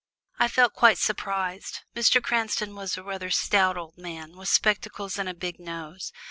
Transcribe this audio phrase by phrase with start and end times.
[0.39, 1.81] I felt quite surprised.
[1.95, 2.19] Mr.
[2.23, 6.11] Cranston was a rather stout old man, with spectacles and a big nose.